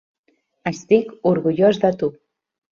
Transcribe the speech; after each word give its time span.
Estic 0.71 1.13
orgullós 1.35 1.85
de 1.87 1.95
tu. 2.03 2.13